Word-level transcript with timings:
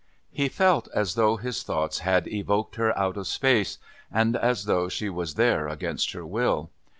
He 0.31 0.49
felt 0.49 0.87
as 0.95 1.13
though 1.13 1.37
his 1.37 1.61
thoughts 1.61 1.99
had 1.99 2.27
evoked 2.27 2.75
her 2.77 2.97
out 2.97 3.17
of 3.17 3.27
space, 3.27 3.77
and 4.11 4.35
as 4.35 4.65
though 4.65 4.89
she 4.89 5.11
was 5.11 5.35
there 5.35 5.67
against 5.67 6.13
her 6.13 6.25
will. 6.25 6.71